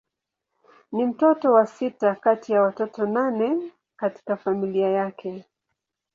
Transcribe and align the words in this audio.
Ni 0.91 1.05
mtoto 1.05 1.53
wa 1.53 1.67
sita 1.67 2.15
kati 2.15 2.51
ya 2.53 2.61
watoto 2.61 3.05
nane 3.05 3.71
katika 3.95 4.37
familia 4.37 4.87
yake. 4.89 5.45